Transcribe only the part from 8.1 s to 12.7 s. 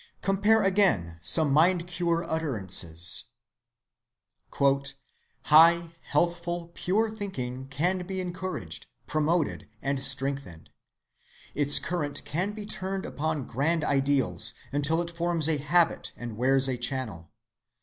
encouraged, promoted, and strengthened. Its current can be